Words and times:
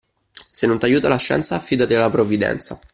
Se 0.49 0.65
non 0.65 0.79
t'aiuta 0.79 1.07
la 1.07 1.17
scienza, 1.19 1.53
affidati 1.53 1.93
alla 1.93 2.09
provvidenza. 2.09 2.79